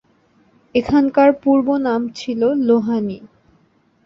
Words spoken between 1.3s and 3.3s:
পূর্ব নাম ছিলো লোহানী।